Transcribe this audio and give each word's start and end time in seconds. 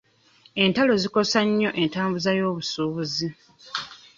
Entalo 0.65 0.93
zikosa 1.03 1.39
nnyo 1.47 1.69
entambuza 1.83 2.29
y'obusuubuzi. 2.39 3.27